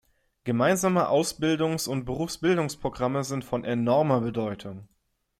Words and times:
Gemeinsame 0.45 1.09
Ausbildungs- 1.09 1.87
und 1.87 2.05
Berufsbildungsprogramme 2.05 3.23
sind 3.23 3.45
von 3.45 3.63
enormer 3.63 4.21
Bedeutung. 4.21 4.87